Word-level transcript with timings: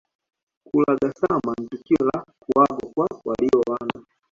Kulagasama 0.67 1.51
ni 1.59 1.67
tukio 1.67 2.05
la 2.13 2.25
kuagwa 2.39 2.85
kwa 3.07 3.07
waliooana 3.25 4.05